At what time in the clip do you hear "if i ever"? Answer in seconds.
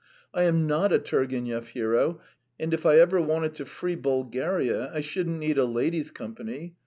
2.73-3.21